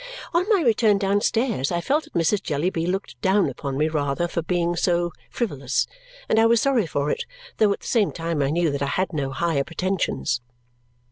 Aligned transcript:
On 0.33 0.49
my 0.49 0.61
return 0.63 0.97
downstairs, 0.97 1.71
I 1.71 1.79
felt 1.79 2.05
that 2.05 2.13
Mrs. 2.15 2.41
Jellyby 2.41 2.87
looked 2.87 3.21
down 3.21 3.47
upon 3.49 3.77
me 3.77 3.87
rather 3.87 4.27
for 4.27 4.41
being 4.41 4.75
so 4.75 5.13
frivolous, 5.29 5.85
and 6.27 6.39
I 6.39 6.47
was 6.47 6.59
sorry 6.59 6.87
for 6.87 7.11
it, 7.11 7.23
though 7.57 7.71
at 7.71 7.81
the 7.81 7.85
same 7.85 8.11
time 8.11 8.41
I 8.41 8.49
knew 8.49 8.71
that 8.71 8.81
I 8.81 8.87
had 8.97 9.13
no 9.13 9.29
higher 9.29 9.63
pretensions. 9.63 10.41